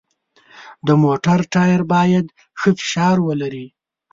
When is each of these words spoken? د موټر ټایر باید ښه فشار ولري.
د 0.87 0.89
موټر 1.03 1.39
ټایر 1.53 1.81
باید 1.93 2.25
ښه 2.59 2.69
فشار 2.79 3.17
ولري. 3.27 3.67